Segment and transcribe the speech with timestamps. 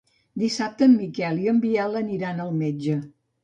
[0.43, 3.01] Dissabte en Miquel i en Biel aniran al metge.